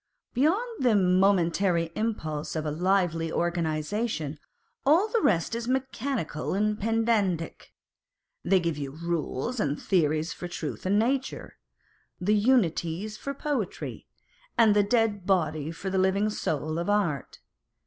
[0.33, 4.39] Beyond the momentary impulse of a lively organisation,
[4.83, 7.71] all the rest is mechanical and pedantic;
[8.43, 11.59] they give you rules and theories for truth and nature,
[12.19, 14.07] the Unities for poetry,
[14.57, 17.37] and the dead body for the living soul of art.